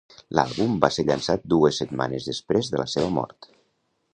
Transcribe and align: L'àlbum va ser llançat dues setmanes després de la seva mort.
L'àlbum 0.37 0.77
va 0.85 0.89
ser 0.95 1.03
llançat 1.09 1.45
dues 1.53 1.81
setmanes 1.83 2.31
després 2.31 2.73
de 2.73 2.81
la 2.83 2.89
seva 2.95 3.13
mort. 3.19 3.53